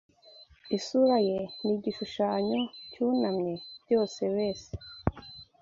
Isura 0.77 1.17
ye 1.27 1.39
nigishushanyo 1.65 2.59
cyunamye, 2.91 3.53
byose 3.83 4.21
besi 4.35 4.73